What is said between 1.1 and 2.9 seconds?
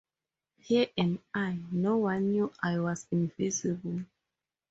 I... No one knew I